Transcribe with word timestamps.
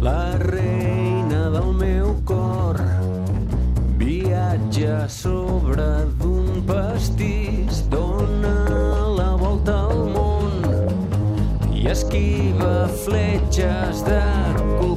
La 0.00 0.38
reina 0.38 1.50
del 1.52 1.74
meu 1.76 2.14
cor 2.24 2.80
viatja 4.00 5.04
sobre 5.12 5.47
esquiva 12.18 12.88
fletxes 13.04 14.04
de. 14.04 14.18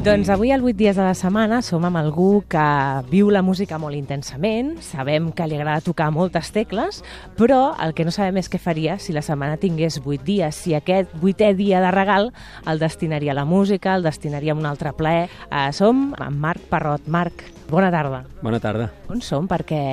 Doncs 0.01 0.31
avui, 0.33 0.49
al 0.49 0.63
8 0.65 0.73
dies 0.77 0.95
de 0.97 1.03
la 1.05 1.13
setmana, 1.13 1.59
som 1.61 1.83
amb 1.85 1.99
algú 1.99 2.41
que 2.49 2.63
viu 3.11 3.29
la 3.29 3.43
música 3.45 3.77
molt 3.77 3.93
intensament, 3.93 4.73
sabem 4.81 5.29
que 5.31 5.45
li 5.45 5.59
agrada 5.59 5.85
tocar 5.85 6.09
moltes 6.09 6.49
tecles, 6.55 7.03
però 7.37 7.75
el 7.77 7.93
que 7.93 8.07
no 8.07 8.13
sabem 8.13 8.39
és 8.41 8.49
què 8.49 8.57
faria 8.57 8.97
si 8.97 9.13
la 9.13 9.21
setmana 9.21 9.61
tingués 9.61 9.99
8 10.01 10.25
dies, 10.25 10.57
si 10.57 10.73
aquest 10.73 11.13
vuitè 11.21 11.53
dia 11.53 11.83
de 11.85 11.93
regal 11.93 12.31
el 12.65 12.81
destinaria 12.81 13.35
a 13.35 13.41
la 13.43 13.45
música, 13.45 13.93
el 13.93 14.09
destinaria 14.09 14.55
a 14.55 14.57
un 14.57 14.65
altre 14.65 14.93
plaer. 14.97 15.29
Uh, 15.51 15.69
som 15.69 16.15
amb 16.17 16.41
Marc 16.41 16.65
Parrot. 16.71 17.05
Marc, 17.05 17.45
bona 17.69 17.93
tarda. 17.93 18.25
Bona 18.41 18.59
tarda. 18.59 18.89
On 19.13 19.21
som? 19.21 19.45
Perquè 19.45 19.83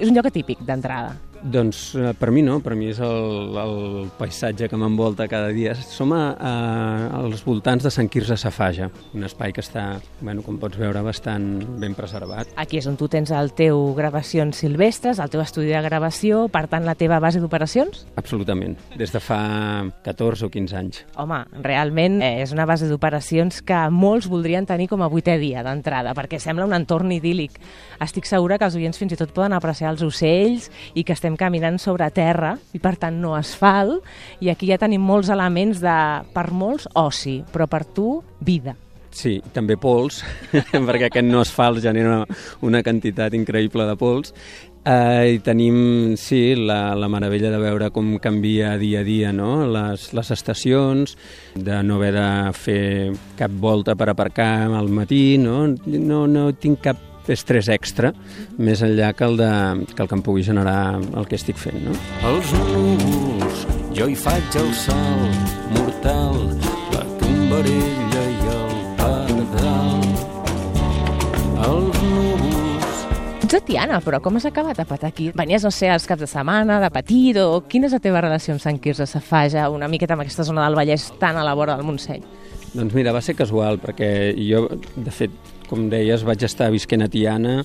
és 0.00 0.08
un 0.08 0.16
lloc 0.16 0.32
atípic 0.32 0.64
d'entrada. 0.64 1.18
Doncs 1.42 1.94
eh, 1.96 2.12
per 2.18 2.30
mi 2.30 2.42
no, 2.44 2.58
per 2.60 2.74
mi 2.76 2.90
és 2.92 2.98
el, 3.00 3.56
el 3.56 4.08
paisatge 4.18 4.68
que 4.68 4.78
m'envolta 4.80 5.26
cada 5.30 5.48
dia. 5.54 5.72
Som 5.74 6.12
a, 6.12 6.22
a, 6.36 6.52
als 7.20 7.44
voltants 7.46 7.86
de 7.86 7.92
Sant 7.92 8.10
Quirze 8.12 8.36
Safaja, 8.40 8.90
un 9.16 9.24
espai 9.24 9.54
que 9.56 9.64
està, 9.64 9.84
bueno, 10.20 10.44
com 10.44 10.58
pots 10.60 10.78
veure, 10.80 11.02
bastant 11.04 11.46
ben 11.80 11.96
preservat. 11.96 12.52
Aquí 12.60 12.80
és 12.80 12.88
on 12.90 12.98
tu 13.00 13.08
tens 13.10 13.32
el 13.32 13.52
teu 13.56 13.94
gravacions 13.96 14.60
silvestres, 14.60 15.20
el 15.22 15.32
teu 15.32 15.40
estudi 15.40 15.72
de 15.72 15.82
gravació, 15.84 16.44
per 16.52 16.66
tant, 16.70 16.84
la 16.84 16.96
teva 16.98 17.20
base 17.22 17.40
d'operacions? 17.40 18.04
Absolutament, 18.20 18.76
des 19.00 19.14
de 19.14 19.22
fa 19.24 19.40
14 20.04 20.46
o 20.46 20.52
15 20.52 20.76
anys. 20.76 21.02
Home, 21.20 21.40
realment 21.64 22.20
eh, 22.20 22.34
és 22.44 22.52
una 22.52 22.68
base 22.68 22.88
d'operacions 22.90 23.62
que 23.66 23.80
molts 23.94 24.28
voldrien 24.30 24.68
tenir 24.68 24.90
com 24.92 25.02
a 25.02 25.10
vuitè 25.12 25.38
dia 25.40 25.64
d'entrada, 25.66 26.14
perquè 26.18 26.40
sembla 26.42 26.68
un 26.68 26.76
entorn 26.76 27.16
idíl·lic. 27.16 27.56
Estic 28.00 28.28
segura 28.28 28.58
que 28.58 28.68
els 28.68 28.76
oients 28.78 29.00
fins 29.00 29.16
i 29.16 29.20
tot 29.20 29.32
poden 29.36 29.56
apreciar 29.56 29.94
els 29.94 30.04
ocells 30.04 30.70
i 30.94 31.04
que 31.04 31.16
estem 31.16 31.29
caminant 31.38 31.78
sobre 31.82 32.10
terra 32.14 32.54
i 32.72 32.80
per 32.82 32.96
tant 33.00 33.18
no 33.22 33.34
asfalt 33.38 34.04
i 34.40 34.50
aquí 34.50 34.70
ja 34.70 34.78
tenim 34.80 35.02
molts 35.02 35.30
elements 35.30 35.82
de, 35.82 35.98
per 36.34 36.50
molts, 36.52 36.88
oci, 36.94 37.40
però 37.52 37.68
per 37.70 37.84
tu, 37.84 38.20
vida. 38.40 38.76
Sí, 39.10 39.40
també 39.52 39.74
pols, 39.74 40.22
perquè 40.88 41.08
aquest 41.08 41.26
no 41.26 41.42
asfalt 41.42 41.82
genera 41.82 42.22
una 42.62 42.82
quantitat 42.86 43.34
increïble 43.34 43.86
de 43.88 43.96
pols. 43.98 44.34
Eh, 44.80 45.34
I 45.34 45.40
tenim, 45.44 46.14
sí, 46.16 46.54
la, 46.56 46.94
la 46.96 47.08
meravella 47.12 47.50
de 47.52 47.58
veure 47.60 47.90
com 47.92 48.14
canvia 48.22 48.78
dia 48.80 49.02
a 49.02 49.04
dia 49.04 49.32
no? 49.36 49.66
les, 49.68 50.06
les 50.16 50.30
estacions, 50.32 51.18
de 51.52 51.82
no 51.84 51.98
haver 51.98 52.14
de 52.16 52.30
fer 52.56 52.84
cap 53.36 53.52
volta 53.60 53.92
per 53.92 54.08
aparcar 54.08 54.70
al 54.72 54.88
matí, 54.88 55.36
no, 55.36 55.66
no, 55.84 56.24
no 56.30 56.48
tinc 56.56 56.80
cap 56.86 57.09
estrès 57.34 57.68
extra, 57.72 58.12
més 58.58 58.82
enllà 58.84 59.12
que 59.16 59.26
el, 59.26 59.36
de, 59.40 59.50
que 59.94 60.02
el 60.04 60.08
que 60.10 60.16
em 60.18 60.24
pugui 60.26 60.44
generar 60.46 60.98
el 61.00 61.28
que 61.28 61.38
estic 61.38 61.58
fent. 61.60 61.78
No? 61.84 61.96
Els 62.30 62.52
núvols, 62.56 63.64
jo 63.96 64.08
hi 64.10 64.16
faig 64.18 64.58
el 64.60 64.72
sol 64.78 65.26
mortal, 65.76 66.42
la 66.94 67.04
tombarella 67.20 68.24
i 68.30 68.52
el 68.56 68.74
pardal. 69.00 70.04
Els 71.68 72.02
núvols... 72.04 73.06
Ets 73.40 73.54
de 73.56 73.62
Tiana, 73.66 74.02
però 74.04 74.20
com 74.22 74.38
has 74.38 74.46
acabat 74.50 74.78
a 74.82 74.86
patar 74.88 75.10
aquí? 75.10 75.30
Venies, 75.36 75.64
no 75.66 75.72
sé, 75.74 75.88
als 75.90 76.06
caps 76.06 76.22
de 76.22 76.30
setmana, 76.30 76.78
de 76.82 76.90
petit, 76.94 77.40
o 77.42 77.62
quina 77.70 77.90
és 77.90 77.96
la 77.96 78.02
teva 78.02 78.22
relació 78.22 78.54
amb 78.54 78.62
Sant 78.62 78.78
Quirze 78.82 79.08
Safaja, 79.10 79.68
una 79.74 79.90
miqueta 79.90 80.14
amb 80.14 80.26
aquesta 80.26 80.46
zona 80.46 80.68
del 80.68 80.78
Vallès 80.78 81.10
tan 81.22 81.38
a 81.40 81.46
la 81.46 81.56
vora 81.58 81.78
del 81.78 81.88
Montseny? 81.88 82.22
Doncs 82.70 82.94
mira, 82.94 83.10
va 83.10 83.22
ser 83.24 83.34
casual, 83.34 83.80
perquè 83.82 84.30
jo, 84.38 84.68
de 84.94 85.10
fet, 85.10 85.32
com 85.70 85.86
deies, 85.92 86.26
vaig 86.26 86.42
estar 86.46 86.70
visquent 86.74 87.06
a 87.06 87.08
Tiana 87.10 87.60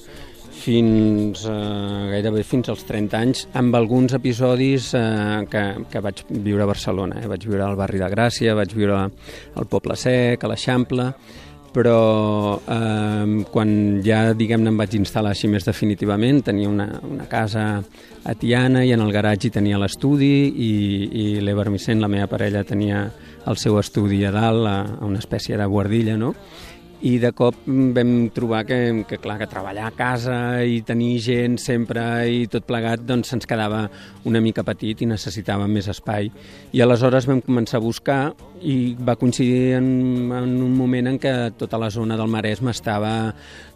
fins 0.56 1.44
eh, 1.50 2.10
gairebé 2.14 2.44
fins 2.48 2.70
als 2.72 2.86
30 2.88 3.18
anys, 3.20 3.46
amb 3.58 3.76
alguns 3.78 4.16
episodis 4.18 4.92
eh, 4.98 5.46
que, 5.52 5.64
que 5.92 6.02
vaig 6.02 6.24
viure 6.30 6.64
a 6.64 6.70
Barcelona. 6.70 7.20
Eh? 7.22 7.30
Vaig 7.30 7.46
viure 7.46 7.66
al 7.66 7.78
barri 7.78 8.02
de 8.02 8.10
Gràcia, 8.12 8.56
vaig 8.58 8.74
viure 8.78 9.02
al 9.02 9.68
Poble 9.70 9.98
Sec, 10.00 10.42
a 10.42 10.52
l'Eixample, 10.52 11.10
però 11.76 12.56
eh, 12.56 13.44
quan 13.52 13.76
ja 14.06 14.22
diguem-ne 14.38 14.72
em 14.72 14.80
vaig 14.80 14.96
instal·lar 15.02 15.36
així 15.36 15.52
més 15.52 15.68
definitivament, 15.68 16.42
tenia 16.48 16.72
una, 16.72 16.88
una 17.04 17.28
casa 17.30 17.66
a 18.26 18.34
Tiana 18.40 18.86
i 18.88 18.94
en 18.96 19.04
el 19.04 19.12
garatge 19.14 19.52
tenia 19.54 19.82
l'estudi 19.82 20.34
i, 20.50 20.72
i 21.12 21.26
l'Ever 21.44 21.68
la 22.00 22.08
meva 22.08 22.30
parella, 22.32 22.64
tenia 22.64 23.10
el 23.46 23.58
seu 23.62 23.78
estudi 23.78 24.24
a 24.26 24.32
dalt, 24.32 24.66
a, 24.66 24.78
a 25.02 25.06
una 25.06 25.20
espècie 25.20 25.58
de 25.58 25.66
guardilla, 25.66 26.16
no? 26.18 26.34
I 27.06 27.18
de 27.22 27.30
cop 27.38 27.58
vam 27.66 28.14
trobar 28.34 28.64
que, 28.66 28.80
que, 29.06 29.20
clar, 29.22 29.38
que 29.38 29.50
treballar 29.50 29.90
a 29.92 29.94
casa 29.94 30.38
i 30.66 30.80
tenir 30.86 31.20
gent 31.22 31.60
sempre 31.62 32.02
i 32.26 32.48
tot 32.50 32.66
plegat 32.66 33.04
doncs 33.06 33.30
se'ns 33.30 33.46
quedava 33.50 33.84
una 34.26 34.42
mica 34.42 34.66
petit 34.66 35.04
i 35.06 35.10
necessitàvem 35.10 35.70
més 35.70 35.90
espai. 35.92 36.32
I 36.74 36.82
aleshores 36.82 37.30
vam 37.30 37.44
començar 37.46 37.78
a 37.78 37.86
buscar 37.86 38.20
i 38.66 38.96
va 38.98 39.18
coincidir 39.20 39.76
en, 39.78 39.88
en 40.34 40.58
un 40.66 40.74
moment 40.74 41.12
en 41.12 41.22
què 41.22 41.34
tota 41.60 41.78
la 41.78 41.92
zona 41.94 42.18
del 42.18 42.32
Maresme 42.32 42.74
estava 42.74 43.14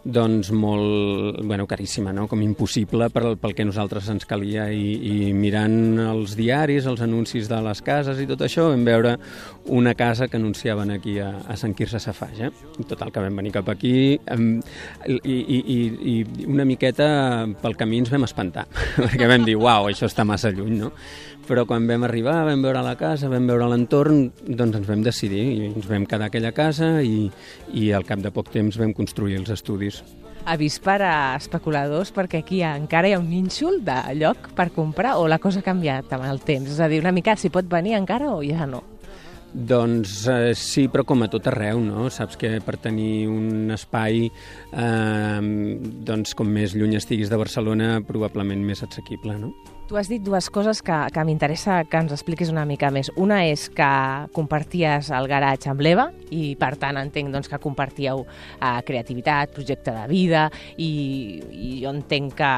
doncs 0.02 0.50
molt, 0.50 1.42
bueno, 1.44 1.66
caríssima, 1.68 2.12
no? 2.16 2.26
com 2.26 2.40
impossible 2.42 3.10
per, 3.12 3.36
pel 3.38 3.54
que 3.54 3.66
nosaltres 3.68 4.08
ens 4.10 4.26
calia 4.26 4.70
i, 4.72 4.94
i 4.96 5.32
mirant 5.36 6.00
els 6.06 6.34
diaris, 6.38 6.88
els 6.88 7.04
anuncis 7.04 7.50
de 7.50 7.60
les 7.62 7.82
cases 7.84 8.18
i 8.18 8.26
tot 8.26 8.42
això 8.46 8.70
vam 8.70 8.84
veure 8.86 9.16
una 9.70 9.94
casa 9.94 10.28
que 10.28 10.40
anunciaven 10.40 10.96
aquí 10.96 11.18
a, 11.20 11.30
a 11.46 11.58
Sant 11.60 11.76
Quirze 11.76 12.00
Safaja. 12.00 12.50
Total, 12.88 13.12
que 13.12 13.19
vam 13.24 13.40
venir 13.40 13.52
cap 13.54 13.68
aquí 13.72 13.94
i, 14.14 15.16
i, 15.24 15.58
i, 15.58 15.78
i 16.12 16.46
una 16.48 16.66
miqueta 16.68 17.08
pel 17.62 17.76
camí 17.78 18.00
ens 18.02 18.12
vam 18.12 18.26
espantar, 18.26 18.66
perquè 19.04 19.28
vam 19.30 19.46
dir, 19.48 19.58
uau, 19.60 19.90
això 19.90 20.08
està 20.10 20.26
massa 20.28 20.52
lluny, 20.54 20.78
no? 20.80 20.92
Però 21.50 21.64
quan 21.66 21.86
vam 21.88 22.04
arribar, 22.06 22.44
vam 22.46 22.62
veure 22.62 22.82
la 22.84 22.94
casa, 22.98 23.30
vam 23.32 23.48
veure 23.50 23.66
l'entorn, 23.72 24.28
doncs 24.46 24.80
ens 24.80 24.90
vam 24.90 25.02
decidir 25.02 25.42
i 25.42 25.68
ens 25.72 25.88
vam 25.90 26.06
quedar 26.06 26.28
a 26.28 26.30
aquella 26.30 26.52
casa 26.54 27.00
i, 27.02 27.26
i 27.74 27.90
al 27.96 28.06
cap 28.06 28.22
de 28.22 28.30
poc 28.34 28.52
temps 28.54 28.78
vam 28.78 28.94
construir 28.94 29.40
els 29.40 29.50
estudis. 29.50 30.02
Avís 30.48 30.78
per 30.80 31.00
a 31.04 31.16
especuladors, 31.36 32.14
perquè 32.16 32.40
aquí 32.44 32.62
encara 32.64 33.10
hi 33.10 33.16
ha 33.16 33.20
un 33.20 33.28
nínxol 33.28 33.82
de 33.84 33.98
lloc 34.20 34.52
per 34.56 34.70
comprar 34.76 35.18
o 35.20 35.26
la 35.28 35.40
cosa 35.42 35.60
ha 35.60 35.66
canviat 35.66 36.14
amb 36.16 36.30
el 36.30 36.40
temps? 36.40 36.70
És 36.70 36.80
a 36.80 36.88
dir, 36.88 37.02
una 37.02 37.12
mica 37.12 37.36
si 37.36 37.52
pot 37.52 37.68
venir 37.68 37.98
encara 37.98 38.32
o 38.32 38.40
ja 38.46 38.68
no? 38.70 38.84
Doncs 39.52 40.28
eh, 40.30 40.52
sí, 40.54 40.86
però 40.86 41.02
com 41.06 41.24
a 41.24 41.28
tot 41.30 41.48
arreu, 41.50 41.80
no? 41.82 42.06
Saps 42.12 42.38
que 42.38 42.52
per 42.62 42.76
tenir 42.78 43.26
un 43.30 43.72
espai, 43.74 44.28
eh, 44.70 45.40
doncs 46.06 46.36
com 46.38 46.46
més 46.46 46.76
lluny 46.78 46.94
estiguis 47.00 47.32
de 47.32 47.40
Barcelona, 47.40 47.96
probablement 48.06 48.62
més 48.62 48.84
assequible, 48.86 49.34
no? 49.40 49.50
Tu 49.90 49.98
has 49.98 50.06
dit 50.06 50.22
dues 50.22 50.46
coses 50.54 50.84
que, 50.86 50.96
que 51.10 51.22
m'interessa 51.26 51.80
que 51.90 51.98
ens 51.98 52.14
expliquis 52.14 52.52
una 52.52 52.62
mica 52.62 52.92
més. 52.94 53.10
Una 53.18 53.40
és 53.50 53.66
que 53.74 53.90
comparties 54.36 55.10
el 55.10 55.26
garatge 55.26 55.72
amb 55.72 55.82
l'Eva 55.82 56.12
i, 56.30 56.54
per 56.60 56.76
tant, 56.78 57.00
entenc 57.00 57.34
doncs, 57.34 57.50
que 57.50 57.58
compartíeu 57.58 58.22
eh, 58.22 58.76
creativitat, 58.86 59.50
projecte 59.56 59.90
de 59.96 60.06
vida 60.06 60.46
i, 60.78 60.92
i 61.50 61.72
jo 61.82 61.90
entenc 61.90 62.38
que 62.38 62.54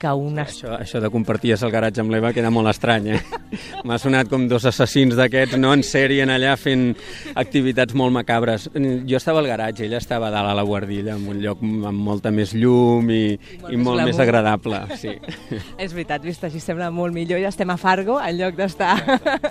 que 0.00 0.12
una... 0.16 0.46
Això, 0.48 0.72
això 0.78 1.00
de 1.02 1.10
compartir 1.12 1.52
el 1.54 1.72
garatge 1.72 2.00
amb 2.02 2.12
l'Eva 2.14 2.32
queda 2.32 2.50
molt 2.52 2.70
estrany, 2.72 3.10
eh? 3.14 3.20
M'ha 3.86 3.98
sonat 4.00 4.30
com 4.30 4.46
dos 4.48 4.64
assassins 4.68 5.16
d'aquests, 5.18 5.58
no 5.60 5.72
en 5.76 5.84
sèrie, 5.86 6.24
allà 6.24 6.54
fent 6.60 6.94
activitats 7.38 7.94
molt 7.96 8.14
macabres. 8.14 8.68
Jo 8.74 9.18
estava 9.18 9.42
al 9.42 9.48
garatge, 9.50 9.84
ella 9.86 10.00
estava 10.00 10.28
a 10.28 10.34
dalt 10.34 10.50
a 10.52 10.56
la 10.56 10.64
guardilla, 10.66 11.16
en 11.16 11.28
un 11.28 11.40
lloc 11.42 11.62
amb 11.62 12.00
molta 12.00 12.32
més 12.34 12.54
llum 12.56 13.10
i, 13.12 13.36
molt, 13.60 13.72
i 13.72 13.80
molt 13.80 14.02
més, 14.02 14.12
més 14.12 14.22
agradable. 14.24 14.80
Sí. 15.00 15.16
És 15.84 15.94
veritat, 15.94 16.24
vist 16.24 16.44
així 16.46 16.62
sembla 16.62 16.90
molt 16.94 17.14
millor. 17.16 17.40
Ja 17.42 17.52
estem 17.52 17.70
a 17.72 17.78
Fargo, 17.80 18.18
en 18.20 18.38
lloc 18.38 18.56
d'estar 18.58 18.94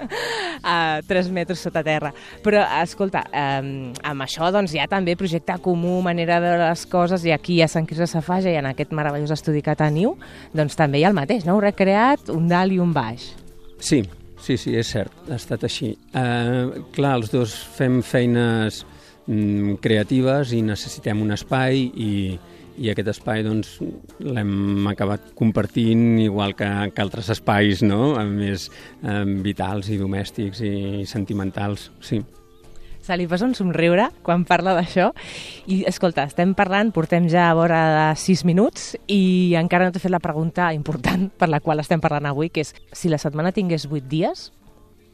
a 0.74 0.78
3 1.08 1.31
metres 1.36 1.62
sota 1.66 1.84
terra. 1.86 2.14
Però, 2.46 2.64
escolta, 2.81 3.26
eh, 3.30 3.94
amb 4.12 4.25
això 4.25 4.50
doncs, 4.56 4.74
hi 4.75 4.81
ha 4.84 4.90
també 4.92 5.18
projecte 5.19 5.57
comú, 5.63 6.00
manera 6.06 6.40
de 6.40 6.48
veure 6.48 6.69
les 6.69 6.86
coses, 6.90 7.25
i 7.25 7.34
aquí 7.36 7.60
a 7.62 7.69
Sant 7.72 7.88
Quirze 7.90 8.07
Safaja 8.10 8.51
i 8.51 8.57
en 8.60 8.69
aquest 8.69 8.94
meravellós 8.96 9.34
estudi 9.36 9.63
que 9.66 9.75
teniu, 9.78 10.16
doncs 10.56 10.77
també 10.80 11.00
hi 11.00 11.06
ha 11.06 11.12
el 11.12 11.18
mateix, 11.18 11.45
no? 11.47 11.59
recreat, 11.63 12.31
un 12.33 12.47
dalt 12.51 12.75
i 12.75 12.80
un 12.81 12.94
baix. 12.95 13.31
Sí, 13.80 14.03
sí, 14.41 14.57
sí, 14.57 14.75
és 14.80 14.94
cert, 14.95 15.13
ha 15.30 15.38
estat 15.38 15.65
així. 15.68 15.94
Uh, 16.13 16.86
clar, 16.95 17.18
els 17.19 17.33
dos 17.33 17.56
fem 17.77 18.01
feines 18.06 18.83
mm, 19.27 19.80
creatives 19.83 20.53
i 20.56 20.63
necessitem 20.65 21.21
un 21.24 21.36
espai 21.36 21.86
i, 21.86 22.13
i 22.80 22.91
aquest 22.91 23.13
espai 23.15 23.45
doncs, 23.47 23.77
l'hem 24.24 24.88
acabat 24.91 25.31
compartint 25.38 26.19
igual 26.24 26.56
que, 26.57 26.69
que 26.95 27.06
altres 27.06 27.31
espais 27.36 27.83
no? 27.83 28.15
més 28.31 28.69
eh, 29.03 29.24
vitals 29.44 29.91
i 29.91 30.00
domèstics 30.00 30.63
i 30.63 30.75
sentimentals, 31.09 31.89
sí 32.00 32.21
se 33.10 33.18
li 33.18 33.26
posa 33.26 33.48
un 33.50 33.56
somriure 33.58 34.10
quan 34.22 34.44
parla 34.46 34.76
d'això. 34.78 35.10
I, 35.66 35.82
escolta, 35.90 36.28
estem 36.30 36.54
parlant, 36.58 36.94
portem 36.94 37.26
ja 37.32 37.48
a 37.50 37.56
vora 37.58 37.82
de 37.96 38.06
6 38.22 38.46
minuts 38.46 38.94
i 39.10 39.56
encara 39.58 39.88
no 39.88 39.96
t'he 39.96 40.04
fet 40.04 40.14
la 40.14 40.22
pregunta 40.22 40.70
important 40.78 41.28
per 41.40 41.50
la 41.50 41.62
qual 41.64 41.82
estem 41.82 42.02
parlant 42.04 42.30
avui, 42.30 42.52
que 42.54 42.62
és 42.68 42.76
si 42.94 43.10
la 43.10 43.18
setmana 43.18 43.54
tingués 43.56 43.88
8 43.90 44.06
dies, 44.12 44.50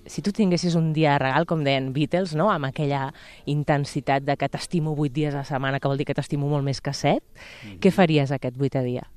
si 0.05 0.21
tu 0.21 0.33
tinguessis 0.35 0.75
un 0.75 0.91
dia 0.93 1.15
regal, 1.17 1.47
com 1.49 1.63
deien 1.65 1.91
Beatles, 1.95 2.35
no? 2.37 2.49
amb 2.51 2.67
aquella 2.67 3.07
intensitat 3.49 4.25
de 4.27 4.35
que 4.37 4.49
t'estimo 4.51 4.93
vuit 4.97 5.13
dies 5.15 5.33
a 5.33 5.41
la 5.41 5.47
setmana, 5.47 5.79
que 5.79 5.89
vol 5.89 5.97
dir 5.97 6.05
que 6.09 6.17
t'estimo 6.17 6.51
molt 6.51 6.67
més 6.67 6.83
que 6.83 6.93
set, 6.93 7.23
mm. 7.23 7.79
què 7.81 7.93
faries 7.95 8.35
aquest 8.35 8.59
vuitè 8.59 8.83
dia? 8.85 9.07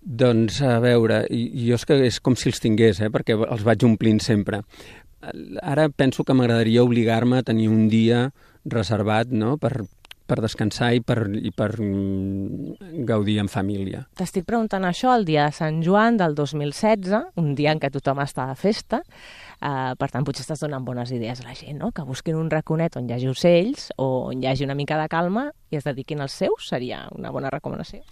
Doncs, 0.00 0.62
a 0.64 0.78
veure, 0.80 1.24
jo 1.28 1.76
és 1.76 1.84
que 1.84 1.98
és 2.06 2.22
com 2.24 2.38
si 2.38 2.48
els 2.48 2.62
tingués, 2.62 3.02
eh? 3.02 3.10
perquè 3.12 3.36
els 3.36 3.66
vaig 3.66 3.84
omplint 3.84 4.22
sempre. 4.24 4.62
Ara 5.20 5.88
penso 5.90 6.22
que 6.24 6.34
m'agradaria 6.34 6.84
obligar-me 6.86 7.40
a 7.40 7.46
tenir 7.46 7.68
un 7.68 7.88
dia 7.90 8.28
reservat 8.64 9.32
no? 9.34 9.56
per, 9.58 9.72
per 10.28 10.40
descansar 10.44 10.92
i 10.98 11.02
per, 11.04 11.22
i 11.32 11.52
per 11.56 11.70
gaudir 13.08 13.38
en 13.42 13.48
família. 13.48 14.04
T'estic 14.20 14.46
preguntant 14.48 14.84
això 14.84 15.14
el 15.16 15.26
dia 15.28 15.48
de 15.48 15.56
Sant 15.56 15.82
Joan 15.84 16.20
del 16.20 16.36
2016, 16.38 17.34
un 17.40 17.54
dia 17.58 17.72
en 17.72 17.80
què 17.82 17.90
tothom 17.94 18.20
està 18.24 18.48
de 18.50 18.58
festa, 18.60 19.02
Uh, 19.58 19.96
per 19.98 20.06
tant, 20.12 20.22
potser 20.22 20.44
estàs 20.44 20.60
donant 20.62 20.84
bones 20.86 21.10
idees 21.10 21.40
a 21.42 21.48
la 21.48 21.54
gent, 21.58 21.80
no? 21.80 21.88
que 21.90 22.04
busquin 22.06 22.36
un 22.38 22.46
raconet 22.52 22.94
on 22.94 23.08
hi 23.08 23.16
hagi 23.16 23.26
ocells 23.26 23.88
o 23.98 24.28
on 24.28 24.44
hi 24.44 24.46
hagi 24.46 24.62
una 24.62 24.76
mica 24.78 24.94
de 25.00 25.08
calma 25.10 25.48
i 25.74 25.80
es 25.80 25.82
dediquin 25.82 26.22
als 26.22 26.36
seus, 26.38 26.68
seria 26.70 27.00
una 27.16 27.32
bona 27.34 27.50
recomanació. 27.50 28.04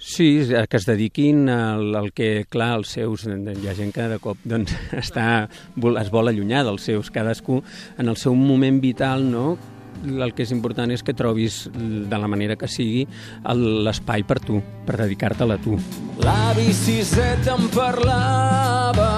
Sí, 0.00 0.30
que 0.48 0.80
es 0.80 0.88
dediquin 0.88 1.44
al, 1.52 1.92
al 2.00 2.08
que, 2.16 2.46
clar, 2.48 2.70
els 2.78 2.96
seus, 2.96 3.26
hi 3.28 3.68
ha 3.68 3.76
gent 3.76 3.92
que 3.92 4.08
de 4.14 4.18
cop 4.22 4.40
doncs, 4.54 4.72
està, 4.96 5.44
es 5.44 6.10
vol 6.14 6.32
allunyar 6.32 6.64
dels 6.64 6.88
seus, 6.88 7.12
cadascú 7.12 7.60
en 7.98 8.08
el 8.08 8.16
seu 8.16 8.32
moment 8.32 8.80
vital, 8.80 9.28
no?, 9.28 9.58
el 10.04 10.34
que 10.34 10.44
és 10.44 10.52
important 10.54 10.90
és 10.90 11.02
que 11.02 11.14
trobis, 11.16 11.64
de 11.74 12.18
la 12.18 12.28
manera 12.30 12.56
que 12.56 12.68
sigui, 12.70 13.06
l'espai 13.54 14.24
per 14.26 14.40
tu, 14.44 14.60
per 14.86 14.98
dedicar-te-la 15.04 15.58
a 15.58 15.62
tu. 15.62 15.78
L'avi 16.24 16.72
Siset 16.74 17.48
em 17.52 17.68
parlava 17.74 19.12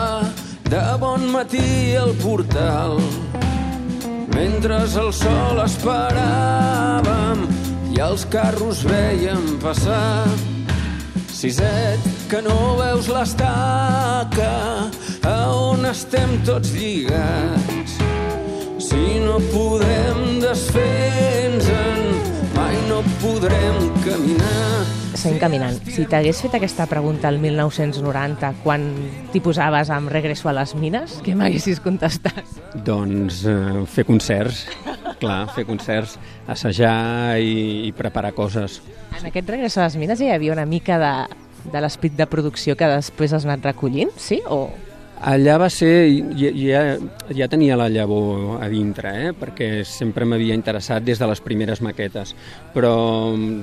de 0.70 0.82
bon 1.00 1.28
matí 1.30 1.94
al 1.96 2.12
portal. 2.22 2.98
Mentre 4.34 4.82
el 4.84 5.12
sol 5.16 5.62
esperàvem 5.62 7.46
i 7.94 8.02
els 8.04 8.26
carros 8.28 8.82
veiem 8.84 9.56
passar. 9.62 10.26
Siset, 11.32 12.02
que 12.30 12.40
no 12.42 12.76
veus 12.80 13.08
l'estaca 13.12 14.52
a 15.22 15.36
on 15.54 15.86
estem 15.88 16.36
tots 16.48 16.72
lligats? 16.74 17.98
Si 18.82 19.20
no 19.22 19.38
podem 19.52 20.25
desfer-nos-en 20.42 22.00
mai 22.56 22.76
no 22.88 23.02
podrem 23.22 23.90
caminar 24.04 24.66
seguim 25.26 25.40
caminant. 25.40 25.78
Si 25.90 26.04
t'hagués 26.06 26.38
fet 26.44 26.54
aquesta 26.58 26.86
pregunta 26.90 27.28
el 27.32 27.40
1990, 27.42 28.52
quan 28.62 28.84
t'hi 29.32 29.40
posaves 29.42 29.90
amb 29.90 30.10
Regreso 30.12 30.50
a 30.50 30.54
les 30.54 30.74
mines, 30.78 31.16
què 31.24 31.34
m'haguessis 31.38 31.80
contestat? 31.82 32.44
Doncs 32.86 33.42
eh, 33.50 33.82
fer 33.90 34.06
concerts, 34.06 34.66
clar, 35.22 35.40
fer 35.56 35.66
concerts, 35.68 36.16
assajar 36.52 37.40
i, 37.42 37.88
i 37.88 37.92
preparar 37.96 38.34
coses. 38.36 38.80
En 39.18 39.26
aquest 39.30 39.50
Regreso 39.50 39.82
a 39.82 39.88
les 39.88 39.98
mines 39.98 40.22
hi 40.22 40.30
havia 40.30 40.54
una 40.54 40.66
mica 40.68 41.00
de, 41.02 41.14
de 41.72 41.82
l'esprit 41.82 42.14
de 42.16 42.28
producció 42.30 42.76
que 42.78 42.90
després 42.92 43.34
has 43.34 43.48
anat 43.48 43.64
recollint, 43.72 44.12
sí? 44.20 44.42
O 44.46 44.68
Allà 45.16 45.56
va 45.56 45.68
ser, 45.72 46.10
ja, 46.36 46.82
ja, 47.32 47.46
tenia 47.48 47.76
la 47.78 47.88
llavor 47.88 48.60
a 48.60 48.68
dintre, 48.68 49.12
eh? 49.28 49.30
perquè 49.32 49.80
sempre 49.88 50.26
m'havia 50.28 50.54
interessat 50.54 51.06
des 51.06 51.18
de 51.18 51.28
les 51.30 51.40
primeres 51.40 51.80
maquetes, 51.80 52.34
però 52.74 52.92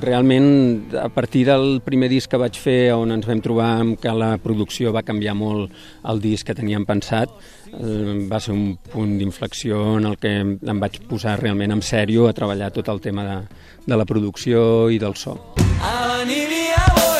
realment 0.01 0.95
a 0.97 1.09
partir 1.13 1.45
del 1.51 1.77
primer 1.85 2.09
disc 2.09 2.31
que 2.31 2.41
vaig 2.41 2.57
fer 2.57 2.95
on 2.97 3.13
ens 3.13 3.29
vam 3.29 3.44
trobar 3.45 3.69
que 4.01 4.15
la 4.17 4.33
producció 4.41 4.91
va 4.95 5.05
canviar 5.05 5.38
molt 5.38 5.71
el 6.09 6.23
disc 6.25 6.50
que 6.50 6.57
teníem 6.57 6.88
pensat, 6.89 7.29
eh, 7.69 8.25
va 8.25 8.41
ser 8.41 8.57
un 8.57 8.73
punt 8.89 9.19
d'inflexió 9.21 10.00
en 10.01 10.09
el 10.09 10.17
que 10.17 10.33
em 10.41 10.81
vaig 10.81 11.03
posar 11.05 11.38
realment 11.39 11.77
en 11.77 11.85
sèrio 11.85 12.27
a 12.27 12.33
treballar 12.33 12.73
tot 12.73 12.89
el 12.89 13.01
tema 13.01 13.29
de, 13.29 13.39
de 13.85 13.95
la 13.95 14.09
producció 14.09 14.89
i 14.89 14.97
del 14.97 15.13
so. 15.13 15.38
Aniria 15.83 17.12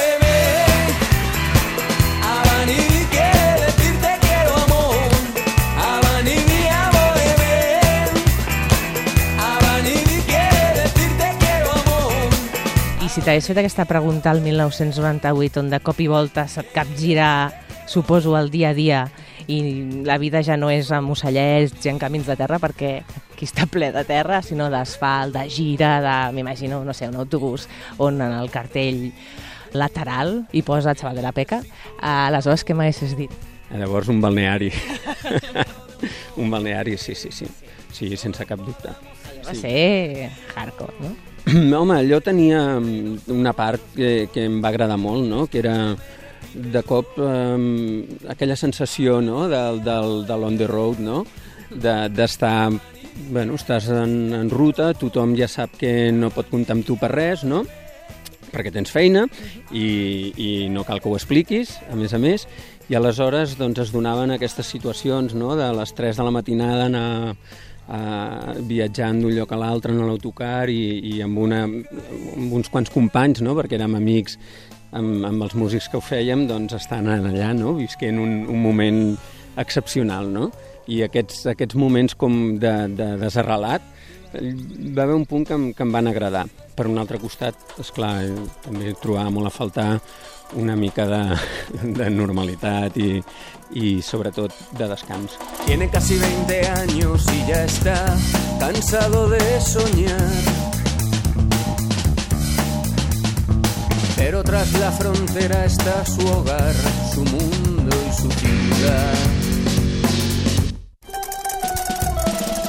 si 13.24 13.30
t'hagués 13.30 13.46
fet 13.48 13.60
aquesta 13.62 13.86
pregunta 13.88 14.32
al 14.34 14.42
1998, 14.44 15.62
on 15.62 15.70
de 15.72 15.78
cop 15.80 16.00
i 16.04 16.10
volta 16.12 16.44
se't 16.52 16.74
capgira, 16.76 17.54
suposo, 17.88 18.34
el 18.36 18.50
dia 18.52 18.74
a 18.74 18.76
dia, 18.76 19.06
i 19.48 20.04
la 20.04 20.18
vida 20.20 20.42
ja 20.44 20.58
no 20.60 20.68
és 20.68 20.92
amb 20.92 21.14
ocellets 21.16 21.88
i 21.88 21.94
en 21.94 22.02
camins 22.02 22.28
de 22.28 22.36
terra, 22.36 22.60
perquè 22.60 22.92
aquí 23.06 23.48
està 23.48 23.64
ple 23.72 23.94
de 23.96 24.04
terra, 24.04 24.42
sinó 24.44 24.68
d'asfalt, 24.68 25.38
de 25.38 25.48
gira, 25.48 25.94
de, 26.04 26.18
m'imagino, 26.36 26.84
no 26.84 26.92
sé, 26.92 27.08
un 27.08 27.16
autobús 27.16 27.70
on 27.96 28.20
en 28.20 28.36
el 28.42 28.52
cartell 28.52 29.14
lateral 29.72 30.42
hi 30.52 30.68
posa 30.68 30.92
Xaval 30.92 31.16
de 31.16 31.24
la 31.24 31.32
Peca, 31.32 31.64
aleshores 32.04 32.68
què 32.68 32.76
m'haguessis 32.76 33.16
dit? 33.16 33.32
Llavors 33.72 34.12
un 34.12 34.20
balneari. 34.20 34.74
un 36.44 36.52
balneari, 36.52 37.00
sí, 37.00 37.16
sí, 37.16 37.32
sí. 37.32 37.48
Sí, 37.88 38.18
sense 38.18 38.44
cap 38.44 38.60
dubte. 38.60 38.92
Allò 39.32 39.48
va 39.48 39.54
sí. 39.56 39.62
ser 39.64 40.34
hardcore, 40.58 41.00
no? 41.00 41.33
Home, 41.80 41.98
allò 41.98 42.22
tenia 42.24 42.80
mm, 42.80 43.28
una 43.36 43.52
part 43.54 43.94
que, 43.98 44.30
que 44.32 44.46
em 44.48 44.62
va 44.64 44.72
agradar 44.72 44.98
molt, 44.98 45.26
no? 45.28 45.48
que 45.52 45.60
era 45.60 45.76
de 46.54 46.84
cop 46.88 47.18
eh, 47.20 48.20
aquella 48.32 48.56
sensació 48.56 49.20
no? 49.22 49.48
del, 49.52 49.82
del, 49.84 50.24
de 50.30 50.38
l'on 50.40 50.58
the 50.58 50.68
road, 50.70 51.02
no? 51.04 51.24
d'estar, 51.74 52.70
de, 52.72 52.80
bueno, 53.34 53.58
estàs 53.60 53.90
en, 53.92 54.34
en 54.38 54.52
ruta, 54.54 54.94
tothom 54.96 55.36
ja 55.36 55.50
sap 55.52 55.76
que 55.80 56.12
no 56.16 56.32
pot 56.32 56.52
comptar 56.52 56.78
amb 56.78 56.88
tu 56.88 56.96
per 57.02 57.12
res, 57.12 57.44
no? 57.44 57.64
perquè 58.54 58.70
tens 58.70 58.94
feina 58.94 59.26
i, 59.74 60.32
i 60.38 60.50
no 60.70 60.86
cal 60.86 61.02
que 61.02 61.10
ho 61.10 61.18
expliquis, 61.18 61.74
a 61.90 61.98
més 61.98 62.14
a 62.14 62.22
més, 62.22 62.46
i 62.92 62.96
aleshores 62.96 63.58
doncs, 63.58 63.82
es 63.88 63.92
donaven 63.92 64.32
aquestes 64.36 64.70
situacions 64.70 65.34
no? 65.36 65.58
de 65.60 65.72
les 65.76 65.96
3 65.98 66.20
de 66.20 66.28
la 66.28 66.36
matinada 66.36 66.88
anar 66.92 67.36
eh, 67.94 68.60
viatjant 68.70 69.22
d'un 69.22 69.34
lloc 69.36 69.54
a 69.54 69.60
l'altre 69.62 69.94
en 69.94 70.04
l'autocar 70.08 70.68
i, 70.72 70.82
i 71.14 71.22
amb, 71.26 71.40
una, 71.46 71.64
amb 71.68 72.60
uns 72.60 72.72
quants 72.74 72.92
companys, 72.94 73.44
no? 73.46 73.56
perquè 73.60 73.78
érem 73.80 73.98
amics 74.00 74.38
amb, 74.92 75.24
amb 75.30 75.46
els 75.46 75.56
músics 75.60 75.90
que 75.90 76.00
ho 76.00 76.04
fèiem, 76.04 76.48
doncs 76.50 76.78
estan 76.80 77.10
allà, 77.12 77.54
no? 77.58 77.76
visquent 77.80 78.20
un, 78.22 78.44
un 78.50 78.62
moment 78.62 79.02
excepcional. 79.62 80.30
No? 80.34 80.50
I 80.92 81.04
aquests, 81.06 81.46
aquests 81.54 81.78
moments 81.80 82.18
com 82.20 82.58
de, 82.62 82.74
de 82.98 83.14
desarrelat 83.22 83.86
va 84.34 85.04
haver 85.04 85.16
un 85.16 85.26
punt 85.30 85.46
que 85.46 85.54
em, 85.54 85.72
que 85.78 85.86
em 85.86 85.92
van 85.94 86.10
agradar. 86.10 86.48
Per 86.74 86.88
un 86.90 86.98
altre 86.98 87.20
costat, 87.22 87.58
és 87.80 87.92
clar, 87.94 88.16
també 88.66 88.96
trobava 89.02 89.30
molt 89.30 89.52
a 89.52 89.54
faltar 89.54 89.88
una 90.56 90.76
mica 90.76 91.06
de, 91.08 91.38
de 91.84 92.10
normalitat 92.10 92.98
i, 92.98 93.24
y 93.72 94.02
sobre 94.02 94.32
todo 94.32 94.50
de 94.72 94.88
descans. 94.88 95.38
Tiene 95.66 95.90
casi 95.90 96.18
20 96.18 96.68
años 96.68 97.26
y 97.34 97.48
ya 97.48 97.66
está 97.66 98.16
cansado 98.60 99.30
de 99.30 99.62
soñar. 99.62 100.32
Pero 104.16 104.44
tras 104.44 104.72
la 104.80 104.92
frontera 104.92 105.66
está 105.66 106.06
su 106.06 106.26
hogar, 106.28 106.74
su 107.14 107.24
mundo 107.26 107.96
y 108.10 108.22
su 108.22 108.32
ciudad. 108.32 109.18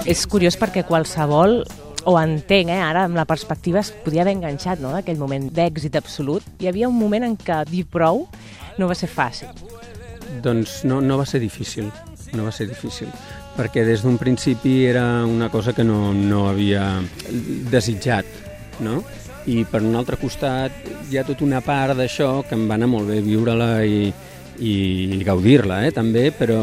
És 0.04 0.26
curiós 0.28 0.58
perquè 0.60 0.82
qualsevol 0.84 1.62
o 2.04 2.14
entenc, 2.20 2.70
eh, 2.70 2.80
ara 2.80 3.04
amb 3.08 3.16
la 3.16 3.24
perspectiva 3.28 3.80
es 3.80 3.90
podia 4.04 4.22
haver 4.22 4.36
enganxat 4.36 4.82
no, 4.82 4.92
aquell 4.96 5.20
moment 5.20 5.48
d'èxit 5.54 5.96
absolut. 5.96 6.44
Hi 6.60 6.68
havia 6.68 6.88
un 6.90 6.98
moment 6.98 7.24
en 7.26 7.36
què 7.40 7.62
dir 7.70 7.84
prou 7.90 8.26
no 8.78 8.88
va 8.90 8.96
ser 8.98 9.08
fàcil. 9.08 9.50
Doncs 10.44 10.82
no, 10.88 11.00
no 11.00 11.18
va 11.20 11.26
ser 11.28 11.40
difícil, 11.40 11.90
no 12.34 12.46
va 12.46 12.52
ser 12.52 12.66
difícil, 12.68 13.10
perquè 13.56 13.84
des 13.86 14.02
d'un 14.04 14.18
principi 14.18 14.82
era 14.88 15.24
una 15.24 15.48
cosa 15.52 15.72
que 15.72 15.84
no, 15.84 16.12
no 16.14 16.48
havia 16.50 17.00
desitjat, 17.70 18.26
no? 18.84 19.02
I 19.46 19.62
per 19.68 19.82
un 19.84 19.94
altre 19.96 20.16
costat 20.16 20.72
hi 21.10 21.18
ha 21.20 21.24
tota 21.24 21.44
una 21.44 21.60
part 21.64 21.96
d'això 21.96 22.42
que 22.48 22.56
em 22.56 22.64
va 22.68 22.78
anar 22.78 22.88
molt 22.90 23.12
bé 23.12 23.20
viure-la 23.24 23.84
i, 23.84 24.08
i 24.64 25.20
gaudir-la, 25.24 25.84
eh, 25.86 25.92
també, 25.92 26.30
però 26.34 26.60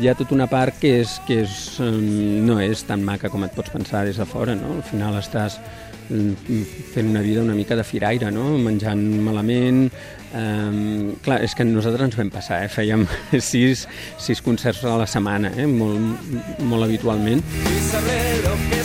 hi 0.00 0.08
ha 0.08 0.14
tota 0.18 0.36
una 0.36 0.48
part 0.50 0.76
que, 0.80 0.98
és, 1.02 1.18
que 1.28 1.42
és, 1.44 1.56
no 1.80 2.58
és 2.62 2.84
tan 2.88 3.04
maca 3.04 3.30
com 3.32 3.46
et 3.46 3.54
pots 3.56 3.72
pensar 3.72 4.04
des 4.08 4.20
de 4.20 4.28
fora, 4.28 4.56
no? 4.58 4.78
Al 4.78 4.86
final 4.86 5.16
estàs 5.20 5.60
fent 6.04 7.08
una 7.08 7.22
vida 7.24 7.40
una 7.40 7.54
mica 7.56 7.76
de 7.76 7.84
firaire, 7.84 8.28
no? 8.30 8.58
menjant 8.60 9.00
malament, 9.24 9.88
Um, 10.34 11.12
clar, 11.22 11.36
és 11.46 11.52
que 11.54 11.62
nosaltres 11.62 12.08
ens 12.08 12.16
vam 12.18 12.30
passar, 12.34 12.64
eh? 12.64 12.70
fèiem 12.72 13.04
sis, 13.50 13.84
sis 14.18 14.42
concerts 14.42 14.82
a 14.82 14.96
la 14.98 15.06
setmana, 15.06 15.52
eh? 15.54 15.68
molt, 15.70 16.34
molt 16.66 16.88
habitualment. 16.88 17.44
I 17.70 17.78
saber 17.92 18.18
lo 18.42 18.58
que 18.66 18.82